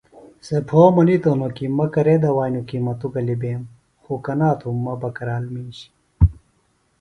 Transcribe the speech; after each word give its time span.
سےۡ 0.45 0.63
پھو 0.67 0.81
منِیتوۡ 0.95 1.31
ہنوۡ 1.35 1.53
کیۡ 1.55 1.71
مہ 1.77 1.85
کرے 1.93 2.15
دوئانوۡ 2.23 2.67
کیۡ 2.69 2.83
مہ 2.85 2.93
توۡ 2.99 3.11
گلیۡ 3.15 3.39
بیم 3.41 3.61
خُو 4.03 4.13
کنا 4.25 4.49
تُھوم 4.59 4.83
بکرال 5.01 5.43
مِیش 5.53 5.77